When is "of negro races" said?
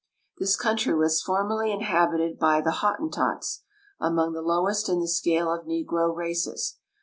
5.53-6.79